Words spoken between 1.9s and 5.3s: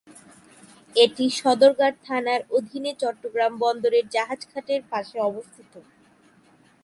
থানার অধীনে চট্টগ্রাম বন্দরের জাহাজ-ঘাটের পাশে